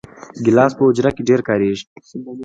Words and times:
ګیلاس 0.43 0.71
په 0.77 0.81
حجره 0.87 1.11
کې 1.15 1.23
ډېر 1.29 1.41
کارېږي. 1.47 1.85